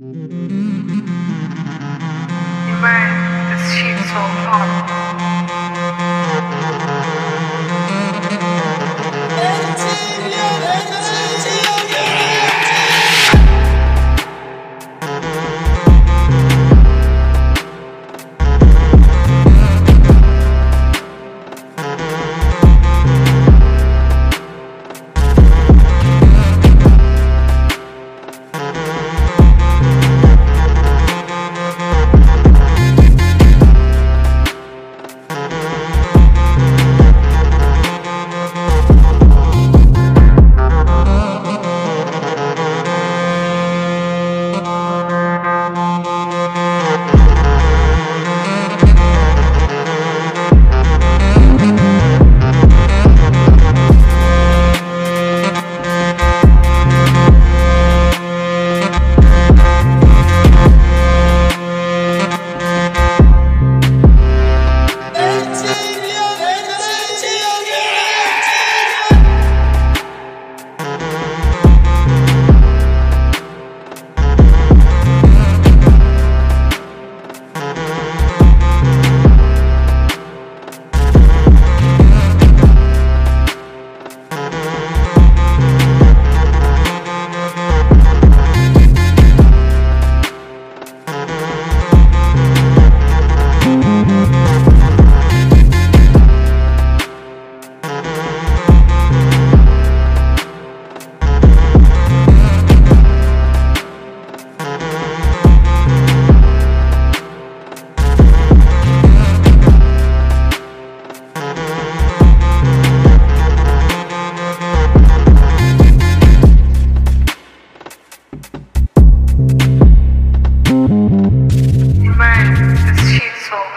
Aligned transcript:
Man, 0.00 0.57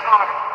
Man, 0.04 0.51